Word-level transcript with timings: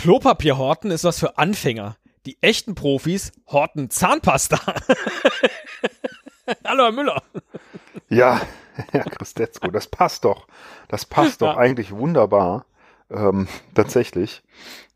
Klopapierhorten 0.00 0.90
ist 0.90 1.04
was 1.04 1.18
für 1.18 1.36
Anfänger. 1.36 1.96
Die 2.24 2.38
echten 2.40 2.74
Profis 2.74 3.32
horten 3.46 3.90
Zahnpasta. 3.90 4.58
Hallo, 6.64 6.84
Herr 6.84 6.92
Müller. 6.92 7.22
Ja, 8.08 8.40
Herr 8.92 9.04
Christetzko, 9.04 9.70
das 9.70 9.88
passt 9.88 10.24
doch. 10.24 10.46
Das 10.88 11.04
passt 11.04 11.42
doch 11.42 11.48
Ja. 11.52 11.56
eigentlich 11.58 11.92
wunderbar. 11.92 12.64
Ähm, 13.10 13.46
tatsächlich. 13.74 14.42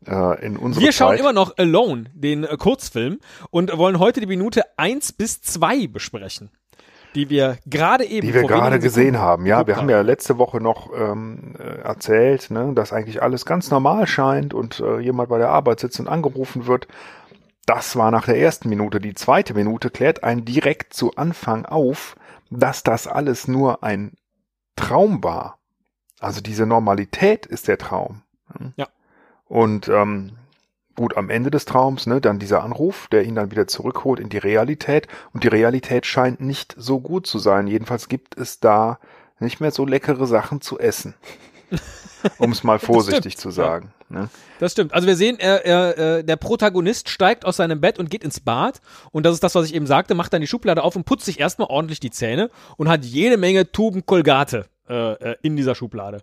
Äh, 0.07 0.43
in 0.43 0.57
unsere 0.57 0.83
Wir 0.83 0.91
schauen 0.91 1.11
Zeit. 1.11 1.19
immer 1.19 1.33
noch 1.33 1.55
Alone, 1.59 2.05
den 2.15 2.43
äh, 2.43 2.57
Kurzfilm, 2.57 3.19
und 3.51 3.77
wollen 3.77 3.99
heute 3.99 4.21
die 4.21 4.25
Minute 4.25 4.63
1 4.77 5.11
bis 5.13 5.39
2 5.43 5.85
besprechen. 5.85 6.49
Die 7.15 7.29
wir 7.29 7.57
gerade 7.65 8.05
eben 8.05 8.27
die 8.27 8.33
wir 8.33 8.43
gerade 8.43 8.79
gesehen 8.79 9.17
haben. 9.17 9.45
Ja, 9.45 9.65
wir 9.65 9.77
haben 9.77 9.89
ja 9.89 10.01
letzte 10.01 10.37
Woche 10.37 10.61
noch 10.61 10.91
ähm, 10.93 11.55
äh, 11.57 11.81
erzählt, 11.81 12.51
ne, 12.51 12.73
dass 12.75 12.93
eigentlich 12.93 13.23
alles 13.23 13.45
ganz 13.45 13.71
normal 13.71 14.05
scheint 14.05 14.53
und 14.53 14.81
äh, 14.81 14.99
jemand 14.99 15.29
bei 15.29 15.37
der 15.37 15.49
Arbeit 15.49 15.79
sitzt 15.79 15.99
und 15.99 16.07
angerufen 16.07 16.67
wird. 16.67 16.87
Das 17.65 17.95
war 17.95 18.11
nach 18.11 18.25
der 18.25 18.37
ersten 18.37 18.69
Minute. 18.69 18.99
Die 18.99 19.15
zweite 19.15 19.53
Minute 19.53 19.89
klärt 19.89 20.23
einen 20.23 20.45
direkt 20.45 20.93
zu 20.93 21.15
Anfang 21.15 21.65
auf, 21.65 22.15
dass 22.51 22.83
das 22.83 23.07
alles 23.07 23.47
nur 23.47 23.83
ein 23.83 24.13
Traum 24.75 25.23
war. 25.23 25.57
Also 26.19 26.41
diese 26.41 26.65
Normalität 26.65 27.45
ist 27.45 27.67
der 27.67 27.77
Traum. 27.77 28.21
Ja. 28.75 28.87
Und 29.45 29.87
ähm, 29.89 30.33
gut, 30.95 31.17
am 31.17 31.29
Ende 31.29 31.51
des 31.51 31.65
Traums, 31.65 32.07
ne, 32.07 32.21
dann 32.21 32.39
dieser 32.39 32.63
Anruf, 32.63 33.07
der 33.11 33.23
ihn 33.23 33.35
dann 33.35 33.51
wieder 33.51 33.67
zurückholt 33.67 34.19
in 34.19 34.29
die 34.29 34.37
Realität. 34.37 35.07
Und 35.33 35.43
die 35.43 35.49
Realität 35.49 36.05
scheint 36.05 36.39
nicht 36.39 36.73
so 36.77 36.99
gut 36.99 37.27
zu 37.27 37.39
sein. 37.39 37.67
Jedenfalls 37.67 38.07
gibt 38.07 38.37
es 38.37 38.59
da 38.59 38.99
nicht 39.39 39.59
mehr 39.59 39.71
so 39.71 39.85
leckere 39.85 40.27
Sachen 40.27 40.61
zu 40.61 40.79
essen. 40.79 41.13
um 42.37 42.51
es 42.51 42.63
mal 42.63 42.79
vorsichtig 42.79 43.33
stimmt, 43.33 43.41
zu 43.41 43.51
sagen. 43.51 43.93
Ne? 44.09 44.29
Das 44.59 44.71
stimmt. 44.71 44.93
Also 44.93 45.07
wir 45.07 45.15
sehen, 45.15 45.37
er, 45.39 45.65
er, 45.65 45.97
äh, 45.97 46.23
der 46.23 46.35
Protagonist 46.35 47.09
steigt 47.09 47.45
aus 47.45 47.57
seinem 47.57 47.81
Bett 47.81 47.99
und 47.99 48.09
geht 48.09 48.23
ins 48.23 48.39
Bad. 48.39 48.81
Und 49.11 49.25
das 49.25 49.33
ist 49.33 49.43
das, 49.43 49.55
was 49.55 49.65
ich 49.65 49.75
eben 49.75 49.87
sagte, 49.87 50.15
macht 50.15 50.33
dann 50.33 50.41
die 50.41 50.47
Schublade 50.47 50.83
auf 50.83 50.95
und 50.95 51.05
putzt 51.05 51.25
sich 51.25 51.39
erstmal 51.39 51.67
ordentlich 51.69 51.99
die 51.99 52.11
Zähne 52.11 52.49
und 52.77 52.87
hat 52.87 53.03
jede 53.03 53.37
Menge 53.37 53.71
Tuben 53.71 54.05
Kolgate 54.05 54.67
äh, 54.87 55.13
äh, 55.13 55.35
in 55.41 55.55
dieser 55.55 55.75
Schublade. 55.75 56.21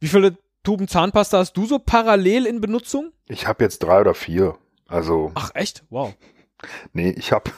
Wie 0.00 0.08
viele 0.08 0.36
Tuben 0.66 0.88
Zahnpasta 0.88 1.38
hast 1.38 1.52
du 1.56 1.64
so 1.64 1.78
parallel 1.78 2.44
in 2.44 2.60
Benutzung? 2.60 3.12
Ich 3.28 3.46
habe 3.46 3.62
jetzt 3.62 3.78
drei 3.84 4.00
oder 4.00 4.14
vier. 4.14 4.58
Also, 4.88 5.30
Ach 5.36 5.52
echt? 5.54 5.84
Wow. 5.90 6.12
nee, 6.92 7.10
ich 7.10 7.30
habe 7.30 7.52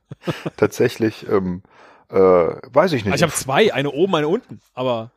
tatsächlich, 0.56 1.28
ähm, 1.28 1.62
äh, 2.08 2.16
weiß 2.16 2.92
ich 2.94 3.04
nicht. 3.04 3.12
Also 3.12 3.26
ich 3.26 3.30
habe 3.30 3.38
zwei, 3.38 3.74
eine 3.74 3.90
oben, 3.90 4.14
eine 4.14 4.28
unten. 4.28 4.62
Aber 4.72 5.10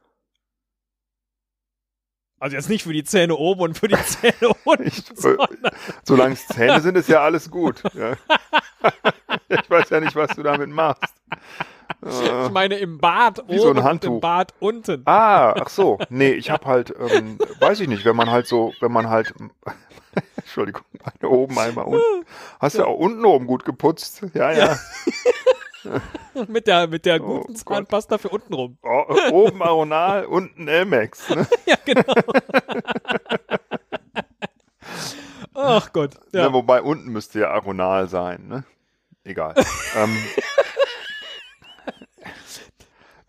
also 2.41 2.57
jetzt 2.57 2.67
nicht 2.67 2.83
für 2.83 2.91
die 2.91 3.05
Zähne 3.05 3.37
oben 3.37 3.61
und 3.61 3.77
für 3.79 3.87
die 3.87 3.95
Zähne 4.03 4.53
unten. 4.65 4.87
Ich- 4.87 5.03
Solange 6.03 6.33
es 6.33 6.45
Zähne 6.45 6.81
sind, 6.81 6.97
ist 6.97 7.07
ja 7.07 7.21
alles 7.21 7.49
gut. 7.49 7.81
Ja. 7.93 8.17
ich 9.47 9.69
weiß 9.69 9.89
ja 9.91 10.01
nicht, 10.01 10.15
was 10.17 10.35
du 10.35 10.43
damit 10.43 10.69
machst. 10.69 11.13
Äh, 12.05 12.45
ich 12.45 12.51
meine 12.51 12.75
im 12.77 12.97
Bad 12.99 13.43
Wie 13.47 13.57
so 13.57 13.65
ein 13.65 13.69
oben 13.71 13.79
und 13.79 13.83
Handtuch. 13.83 14.13
im 14.15 14.19
Bad 14.19 14.53
unten. 14.59 15.01
ah, 15.05 15.53
ach 15.59 15.69
so. 15.69 15.97
Nee, 16.09 16.31
ich 16.31 16.50
habe 16.51 16.66
halt, 16.66 16.94
ähm, 17.00 17.38
weiß 17.59 17.79
ich 17.81 17.88
nicht, 17.88 18.05
wenn 18.05 18.16
man 18.16 18.29
halt 18.29 18.47
so, 18.47 18.73
wenn 18.79 18.91
man 18.91 19.09
halt, 19.09 19.33
Entschuldigung, 20.38 20.83
eine 21.19 21.29
oben, 21.29 21.57
einmal 21.59 21.85
unten. 21.85 22.25
Hast 22.59 22.75
du 22.75 22.79
ja 22.79 22.85
auch 22.85 22.97
unten 22.97 23.23
oben 23.25 23.47
gut 23.47 23.66
geputzt? 23.66 24.23
Ja, 24.33 24.51
ja. 24.51 24.78
Mit 26.49 26.67
der, 26.67 26.88
mit 26.88 27.05
der 27.05 27.22
Oh 27.23 27.39
guten 27.39 27.53
Gott. 27.53 27.75
Zahnpasta 27.78 28.17
für 28.17 28.28
unten 28.29 28.53
rum. 28.53 28.78
O 28.83 29.05
oben 29.31 29.61
Aronal, 29.63 30.25
unten 30.25 30.67
Elmex. 30.67 31.29
Ne? 31.29 31.47
Ja, 31.66 31.75
genau. 31.85 32.13
Ach 35.53 35.91
Gott. 35.94 36.11
Ja. 36.33 36.41
Ja. 36.44 36.53
wobei 36.53 36.81
unten 36.81 37.09
müsste 37.11 37.39
ja 37.39 37.49
Aronal 37.51 38.07
sein, 38.07 38.47
ne? 38.47 38.63
Egal. 39.23 39.55
ähm, 39.95 40.16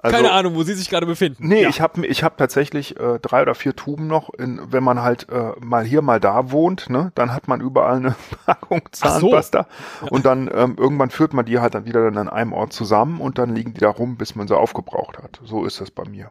also, 0.03 0.17
Keine 0.17 0.33
Ahnung, 0.33 0.55
wo 0.55 0.63
sie 0.63 0.73
sich 0.73 0.89
gerade 0.89 1.05
befinden. 1.05 1.47
Nee, 1.47 1.63
ja. 1.63 1.69
ich 1.69 1.83
habe 1.83 2.07
ich 2.07 2.25
hab 2.25 2.39
tatsächlich 2.39 2.99
äh, 2.99 3.19
drei 3.21 3.43
oder 3.43 3.55
vier 3.55 3.77
Tuben 3.77 4.07
noch. 4.07 4.33
In, 4.33 4.61
wenn 4.73 4.83
man 4.83 5.03
halt 5.03 5.29
äh, 5.29 5.53
mal 5.61 5.85
hier, 5.85 6.01
mal 6.01 6.19
da 6.19 6.51
wohnt, 6.51 6.89
ne, 6.89 7.13
dann 7.15 7.35
hat 7.35 7.49
man 7.49 7.61
überall 7.61 7.97
eine 7.97 8.17
Packung 8.47 8.81
Ach 9.03 9.21
so. 9.21 9.29
Zahnpasta. 9.29 9.67
Und 10.09 10.25
dann 10.25 10.51
ähm, 10.55 10.77
irgendwann 10.79 11.11
führt 11.11 11.35
man 11.35 11.45
die 11.45 11.59
halt 11.59 11.75
dann 11.75 11.85
wieder 11.85 12.03
dann 12.03 12.17
an 12.17 12.29
einem 12.31 12.55
Ort 12.55 12.73
zusammen 12.73 13.21
und 13.21 13.37
dann 13.37 13.55
liegen 13.55 13.75
die 13.75 13.81
da 13.81 13.91
rum, 13.91 14.17
bis 14.17 14.35
man 14.35 14.49
sie 14.49 14.57
aufgebraucht 14.57 15.19
hat. 15.19 15.41
So 15.45 15.67
ist 15.67 15.83
das 15.83 15.91
bei 15.91 16.09
mir. 16.09 16.31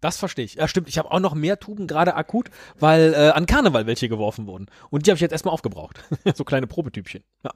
Das 0.00 0.16
verstehe 0.16 0.44
ich. 0.44 0.54
Ja, 0.54 0.68
stimmt. 0.68 0.88
Ich 0.88 0.98
habe 0.98 1.10
auch 1.10 1.20
noch 1.20 1.34
mehr 1.34 1.58
Tuben 1.58 1.86
gerade 1.86 2.14
akut, 2.14 2.50
weil 2.78 3.14
äh, 3.14 3.30
an 3.30 3.46
Karneval 3.46 3.86
welche 3.86 4.08
geworfen 4.08 4.46
wurden. 4.46 4.66
Und 4.88 5.06
die 5.06 5.10
habe 5.10 5.16
ich 5.16 5.20
jetzt 5.20 5.32
erstmal 5.32 5.52
aufgebraucht. 5.52 6.02
so 6.34 6.44
kleine 6.44 6.66
Probetypchen. 6.66 7.22
Ja, 7.44 7.50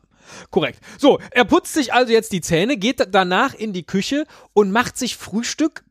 korrekt. 0.50 0.80
So, 0.98 1.18
er 1.30 1.44
putzt 1.44 1.74
sich 1.74 1.92
also 1.92 2.12
jetzt 2.12 2.32
die 2.32 2.40
Zähne, 2.40 2.76
geht 2.76 3.06
danach 3.10 3.54
in 3.54 3.72
die 3.72 3.84
Küche 3.84 4.26
und 4.52 4.70
macht 4.70 4.96
sich 4.96 5.16
Frühstück. 5.16 5.84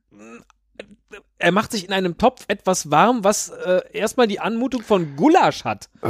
Er 1.40 1.52
macht 1.52 1.72
sich 1.72 1.86
in 1.86 1.92
einem 1.94 2.18
Topf 2.18 2.46
etwas 2.48 2.90
warm, 2.90 3.24
was 3.24 3.50
äh, 3.50 3.82
erstmal 3.92 4.28
die 4.28 4.40
Anmutung 4.40 4.82
von 4.82 5.16
Gulasch 5.18 5.66
hat. 5.66 5.90
Äh, 6.02 6.08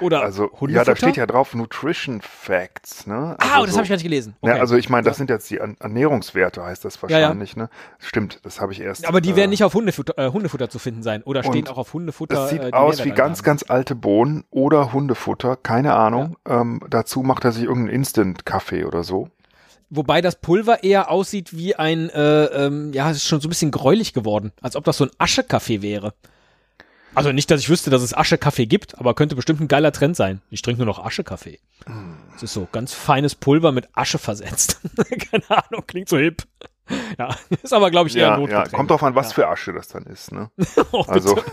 Oder 0.00 0.22
also, 0.22 0.50
ja, 0.68 0.82
da 0.84 0.96
steht 0.96 1.16
ja 1.16 1.26
drauf 1.26 1.54
Nutrition 1.54 2.20
Facts, 2.20 3.06
ne? 3.06 3.36
ah, 3.38 3.44
Also 3.44 3.60
oh, 3.60 3.64
das 3.66 3.70
so- 3.70 3.76
habe 3.76 3.84
ich 3.84 3.88
gar 3.90 3.96
nicht 3.96 4.02
gelesen. 4.02 4.34
Ja, 4.42 4.50
Okay. 4.52 4.60
also 4.60 4.76
ich 4.76 4.88
meine, 4.88 5.04
das 5.04 5.16
sind 5.16 5.30
jetzt 5.30 5.48
die 5.50 5.58
Ernährungswerte, 5.58 6.64
heißt 6.64 6.84
das 6.84 6.98
Ja, 7.02 7.08
ja. 7.08 7.20
wahrscheinlich, 7.28 7.56
ne? 7.56 7.68
Stimmt, 7.98 8.40
das 8.44 8.60
habe 8.60 8.72
ich 8.72 8.80
erst. 8.80 9.06
Aber 9.06 9.20
die 9.20 9.30
äh, 9.30 9.36
werden 9.36 9.50
nicht 9.50 9.62
auf 9.64 9.74
Hundefutter, 9.74 10.18
äh, 10.18 10.30
Hundefutter 10.32 10.68
zu 10.68 10.78
finden 10.78 11.02
sein. 11.02 11.22
Oder 11.22 11.42
stehen 11.44 11.68
auch 11.68 11.78
auf 11.78 11.92
Hundefutter. 11.92 12.34
Das 12.34 12.50
sieht 12.50 12.62
äh, 12.62 12.72
aus 12.72 13.04
wie 13.04 13.10
ganz, 13.10 13.38
haben. 13.38 13.44
ganz 13.44 13.64
alte 13.68 13.94
Bohnen 13.94 14.44
oder 14.50 14.92
Hundefutter, 14.92 15.56
keine 15.56 15.94
Ahnung. 15.94 16.36
Ähm, 16.48 16.80
dazu 16.90 17.22
macht 17.22 17.44
er 17.44 17.52
sich 17.52 17.64
irgendeinen 17.64 17.94
Instant-Kaffee 17.96 18.84
oder 18.84 19.04
so. 19.04 19.28
Wobei 19.94 20.22
das 20.22 20.36
Pulver 20.40 20.82
eher 20.84 21.10
aussieht 21.10 21.54
wie 21.54 21.76
ein, 21.76 22.08
äh, 22.08 22.44
ähm, 22.46 22.94
ja, 22.94 23.10
es 23.10 23.18
ist 23.18 23.26
schon 23.28 23.42
so 23.42 23.48
ein 23.48 23.50
bisschen 23.50 23.70
gräulich 23.70 24.14
geworden. 24.14 24.52
Als 24.62 24.74
ob 24.74 24.84
das 24.84 24.96
so 24.96 25.04
ein 25.04 25.10
Aschekaffee 25.18 25.82
wäre. 25.82 26.14
Also 27.14 27.30
nicht, 27.30 27.50
dass 27.50 27.60
ich 27.60 27.68
wüsste, 27.68 27.90
dass 27.90 28.00
es 28.00 28.16
Aschekaffee 28.16 28.64
gibt, 28.64 28.98
aber 28.98 29.12
könnte 29.14 29.36
bestimmt 29.36 29.60
ein 29.60 29.68
geiler 29.68 29.92
Trend 29.92 30.16
sein. 30.16 30.40
Ich 30.48 30.62
trinke 30.62 30.78
nur 30.82 30.86
noch 30.86 31.04
Aschekaffee. 31.04 31.60
Es 32.34 32.42
ist 32.42 32.54
so 32.54 32.66
ganz 32.72 32.94
feines 32.94 33.34
Pulver 33.34 33.70
mit 33.70 33.86
Asche 33.92 34.16
versetzt. 34.18 34.80
Keine 35.30 35.44
Ahnung, 35.50 35.84
klingt 35.86 36.08
so 36.08 36.16
hip. 36.16 36.44
Ja, 37.18 37.36
ist 37.62 37.74
aber, 37.74 37.90
glaube 37.90 38.08
ich, 38.08 38.16
eher 38.16 38.28
Ja, 38.28 38.34
ein 38.36 38.40
ja, 38.40 38.46
Notgetränk. 38.46 38.72
kommt 38.72 38.90
drauf 38.90 39.02
an, 39.02 39.14
was 39.14 39.34
für 39.34 39.46
Asche 39.46 39.74
das 39.74 39.88
dann 39.88 40.04
ist, 40.04 40.32
ne? 40.32 40.50
Oh, 40.92 41.04
Also. 41.06 41.34
bitte. 41.34 41.50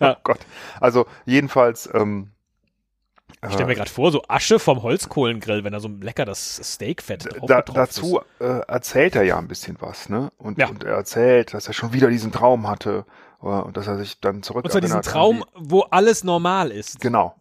oh 0.00 0.14
Gott. 0.24 0.40
Also, 0.80 1.04
jedenfalls, 1.26 1.86
ähm, 1.92 2.30
Ich 3.46 3.52
stelle 3.54 3.68
mir 3.68 3.74
gerade 3.74 3.90
vor, 3.90 4.12
so 4.12 4.22
Asche 4.28 4.58
vom 4.58 4.82
Holzkohlengrill, 4.82 5.64
wenn 5.64 5.72
da 5.72 5.80
so 5.80 5.88
lecker 5.88 6.26
das 6.26 6.60
Steakfett 6.62 7.26
da, 7.46 7.62
dazu 7.62 8.20
äh, 8.38 8.44
erzählt 8.68 9.16
er 9.16 9.22
ja 9.22 9.38
ein 9.38 9.48
bisschen 9.48 9.78
was, 9.80 10.10
ne? 10.10 10.30
Und, 10.36 10.58
Ja. 10.58 10.68
und 10.68 10.84
er 10.84 10.96
erzählt, 10.96 11.54
dass 11.54 11.66
er 11.66 11.72
schon 11.72 11.94
wieder 11.94 12.08
diesen 12.10 12.32
Traum 12.32 12.68
hatte 12.68 13.06
äh, 13.42 13.46
und 13.46 13.78
dass 13.78 13.86
er 13.86 13.96
sich 13.96 14.20
dann 14.20 14.42
zurück 14.42 14.64
Und 14.66 14.70
zwar 14.72 14.82
diesen 14.82 15.00
Traum, 15.00 15.42
die- 15.58 15.70
wo 15.70 15.80
alles 15.84 16.22
normal 16.22 16.70
ist. 16.70 17.00
Genau. 17.00 17.34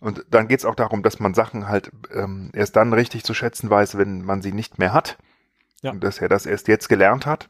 Und 0.00 0.26
dann 0.30 0.48
geht's 0.48 0.66
auch 0.66 0.74
darum, 0.74 1.02
dass 1.02 1.18
man 1.18 1.32
Sachen 1.32 1.66
halt 1.66 1.90
ähm, 2.12 2.50
erst 2.54 2.76
dann 2.76 2.92
richtig 2.92 3.24
zu 3.24 3.32
schätzen 3.32 3.70
weiß, 3.70 3.96
wenn 3.96 4.22
man 4.22 4.42
sie 4.42 4.52
nicht 4.52 4.78
mehr 4.78 4.92
hat. 4.92 5.16
Ja. 5.80 5.92
Und 5.92 6.04
dass 6.04 6.18
er 6.20 6.28
das 6.28 6.44
erst 6.44 6.68
jetzt 6.68 6.88
gelernt 6.90 7.24
hat. 7.24 7.48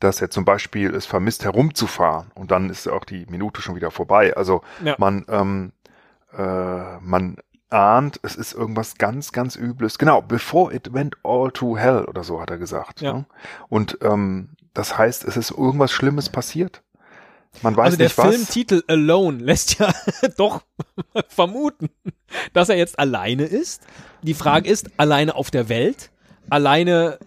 Dass 0.00 0.20
er 0.20 0.28
zum 0.30 0.44
Beispiel 0.44 0.92
es 0.94 1.06
vermisst, 1.06 1.44
herumzufahren. 1.44 2.32
Und 2.34 2.50
dann 2.50 2.68
ist 2.68 2.88
auch 2.88 3.04
die 3.04 3.24
Minute 3.30 3.62
schon 3.62 3.76
wieder 3.76 3.90
vorbei. 3.92 4.36
Also 4.36 4.62
Ja. 4.82 4.96
man, 4.98 5.24
ähm, 5.28 5.72
äh, 6.36 6.98
man 7.00 7.36
ahnt, 7.70 8.20
es 8.22 8.36
ist 8.36 8.54
irgendwas 8.54 8.96
ganz, 8.98 9.32
ganz 9.32 9.56
Übles. 9.56 9.98
Genau, 9.98 10.22
before 10.22 10.72
it 10.74 10.92
went 10.92 11.16
all 11.24 11.50
to 11.50 11.76
hell 11.76 12.04
oder 12.04 12.24
so 12.24 12.40
hat 12.40 12.50
er 12.50 12.58
gesagt. 12.58 13.00
Ja. 13.00 13.12
Ne? 13.12 13.26
Und 13.68 13.98
ähm, 14.02 14.50
das 14.72 14.96
heißt, 14.96 15.24
es 15.24 15.36
ist 15.36 15.50
irgendwas 15.50 15.92
Schlimmes 15.92 16.28
passiert. 16.28 16.82
Man 17.62 17.76
weiß 17.76 17.86
also 17.86 17.96
der 17.98 18.06
nicht 18.06 18.18
was. 18.18 18.34
Filmtitel 18.34 18.82
Alone 18.88 19.38
lässt 19.38 19.78
ja 19.78 19.92
doch 20.36 20.62
vermuten, 21.28 21.90
dass 22.52 22.68
er 22.68 22.76
jetzt 22.76 22.98
alleine 22.98 23.44
ist. 23.44 23.82
Die 24.22 24.34
Frage 24.34 24.68
ist, 24.68 24.90
alleine 24.96 25.34
auf 25.34 25.50
der 25.50 25.68
Welt, 25.68 26.10
alleine 26.50 27.18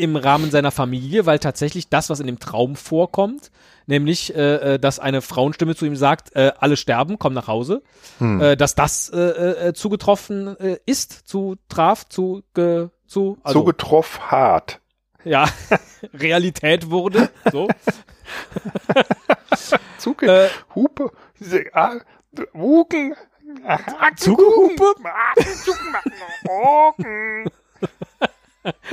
im 0.00 0.16
Rahmen 0.16 0.50
seiner 0.50 0.70
Familie, 0.70 1.26
weil 1.26 1.38
tatsächlich 1.38 1.88
das, 1.88 2.10
was 2.10 2.20
in 2.20 2.26
dem 2.26 2.38
Traum 2.38 2.76
vorkommt, 2.76 3.50
nämlich, 3.86 4.34
äh, 4.34 4.74
äh, 4.74 4.78
dass 4.78 4.98
eine 4.98 5.20
Frauenstimme 5.22 5.74
zu 5.76 5.84
ihm 5.86 5.96
sagt, 5.96 6.34
äh, 6.34 6.52
alle 6.58 6.76
sterben, 6.76 7.18
komm 7.18 7.34
nach 7.34 7.48
Hause, 7.48 7.82
Hm. 8.18 8.40
äh, 8.40 8.56
dass 8.56 8.74
das 8.74 9.08
äh, 9.10 9.18
äh, 9.18 9.72
zugetroffen 9.74 10.56
ist, 10.86 11.12
zu 11.28 11.56
traf, 11.68 12.08
zu, 12.08 12.42
ge, 12.54 12.88
zu, 13.06 13.38
also, 13.42 13.60
Zugetroffen 13.60 14.30
hart. 14.30 14.80
ja, 15.24 15.46
Realität 16.14 16.90
wurde, 16.90 17.30
so. 17.52 17.68
Zuge, 19.98 20.44
Äh, 20.44 20.48
Hupe, 20.74 21.10
diese, 21.38 21.64
ah, 21.74 21.92
Zugehupe? 24.16 24.84
Ah, 25.04 25.34
Zugehupe. 25.64 27.50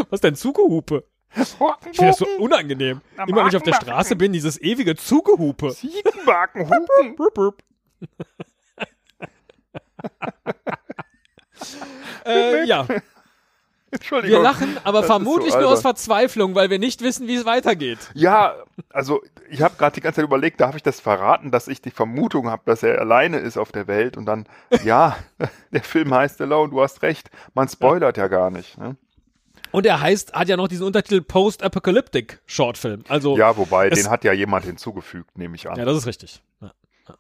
Was 0.10 0.22
denn 0.22 0.36
Zugehupe? 0.36 1.04
Ich 1.36 1.50
finde 1.50 2.08
das 2.08 2.18
so 2.18 2.26
unangenehm. 2.40 3.02
Immer 3.28 3.42
wenn 3.42 3.48
ich 3.48 3.56
auf 3.56 3.64
der 3.64 3.74
Straße 3.74 4.16
bin, 4.16 4.34
dieses 4.34 4.60
ewige 4.62 4.96
Zugehupe. 4.96 5.76
Burp. 7.16 7.62
äh, 12.26 12.66
ja, 12.66 12.88
Entschuldigung. 13.90 14.38
wir 14.38 14.44
lachen, 14.44 14.78
aber 14.84 15.00
Das 15.00 15.06
ist 15.06 15.08
so 15.08 15.14
vermutlich 15.14 15.54
nur 15.54 15.70
aus. 15.70 15.82
Verzweiflung, 15.82 16.56
weil 16.56 16.70
wir 16.70 16.80
nicht 16.80 17.02
wissen, 17.02 17.28
wie 17.28 17.36
es 17.36 17.46
weitergeht. 17.46 18.00
Ja, 18.14 18.56
also 18.90 19.22
ich 19.50 19.62
habe 19.62 19.76
gerade 19.78 19.96
die 19.96 20.02
ganze 20.02 20.18
Zeit 20.18 20.26
überlegt, 20.26 20.60
darf 20.60 20.76
ich 20.76 20.84
das 20.84 21.00
verraten, 21.00 21.52
dass 21.52 21.68
ich 21.68 21.82
die 21.82 21.92
Vermutung 21.92 22.50
habe, 22.50 22.64
dass 22.66 22.84
er 22.84 23.00
alleine 23.00 23.38
ist 23.38 23.58
auf 23.58 23.72
der 23.72 23.88
Welt 23.88 24.18
und 24.18 24.26
dann, 24.26 24.46
ja, 24.84 25.18
der 25.72 25.84
Film 25.84 26.14
heißt 26.14 26.42
Alone, 26.42 26.72
du 26.72 26.82
hast 26.82 27.02
recht, 27.02 27.30
man 27.54 27.70
spoilert 27.70 28.18
ja 28.18 28.28
gar 28.28 28.50
nicht. 28.50 28.78
Ne? 28.78 28.98
Und 29.72 29.86
er 29.86 30.00
heißt, 30.02 30.34
hat 30.34 30.48
ja 30.50 30.58
noch 30.58 30.68
diesen 30.68 30.86
Untertitel 30.86 31.22
Post-Apocalyptic 31.22 32.40
Shortfilm. 32.46 33.04
Also, 33.08 33.38
ja. 33.38 33.50
Ja, 33.50 33.58
wobei, 33.58 33.90
den 33.90 34.10
hat 34.10 34.24
ja 34.24 34.34
jemand 34.34 34.66
hinzugefügt, 34.66 35.38
nehme 35.38 35.56
ich 35.56 35.70
an. 35.70 35.76
das 35.78 35.98
ist 35.98 36.06
richtig. 36.08 36.42
Ja, 36.62 36.72
ja. 37.10 37.16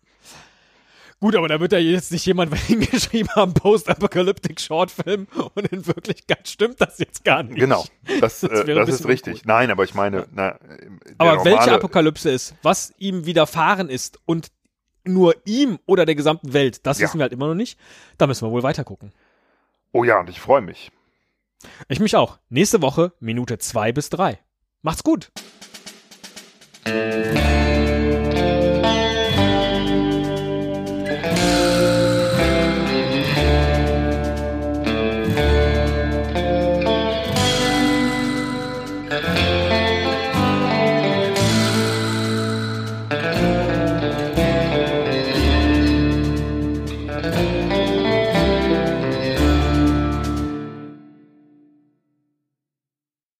Gut, 1.19 1.35
aber 1.35 1.47
da 1.47 1.59
wird 1.59 1.71
ja 1.71 1.79
jetzt 1.79 2.11
nicht 2.11 2.25
jemand 2.25 2.55
hingeschrieben 2.67 3.29
haben, 3.35 3.53
Post-Apocalyptic 3.53 4.59
Shortfilm 4.61 5.27
und 5.55 5.67
in 5.67 5.85
Wirklichkeit 5.87 6.47
stimmt 6.47 6.79
das 6.79 6.99
jetzt 6.99 7.23
gar 7.25 7.43
nicht. 7.43 7.57
Genau, 7.57 7.85
das, 8.21 8.39
Das 8.41 8.51
äh, 8.51 8.73
das 8.75 8.89
ist 8.89 9.07
richtig. 9.07 9.35
uncool. 9.37 9.47
Nein, 9.47 9.71
aber 9.71 9.83
ich 9.83 9.93
meine, 9.93 10.27
na, 10.33 10.51
der 10.51 10.89
Aber 11.17 11.45
welche 11.45 11.71
Apokalypse 11.73 12.29
ist, 12.29 12.55
was 12.61 12.93
ihm 12.97 13.25
widerfahren 13.25 13.89
ist 13.89 14.19
und 14.25 14.47
nur 15.03 15.35
ihm 15.45 15.79
oder 15.85 16.05
der 16.05 16.15
gesamten 16.15 16.53
Welt, 16.53 16.85
das 16.85 16.99
Ja. 16.99 17.05
wissen 17.07 17.17
wir 17.19 17.23
halt 17.23 17.33
immer 17.33 17.47
noch 17.47 17.55
nicht. 17.55 17.79
Da 18.17 18.27
müssen 18.27 18.45
wir 18.47 18.51
wohl 18.51 18.63
weiter 18.63 18.83
gucken. 18.83 19.11
Oh 19.93 20.03
ja, 20.03 20.19
und 20.19 20.29
ich 20.29 20.39
freue 20.39 20.61
mich. 20.61 20.91
Ich 21.87 21.99
mich 21.99 22.15
auch. 22.15 22.39
Nächste 22.49 22.81
Woche 22.81 23.13
Minute 23.19 23.57
2 23.57 23.91
bis 23.91 24.09
3. 24.09 24.39
Macht's 24.81 25.03
gut. 25.03 25.31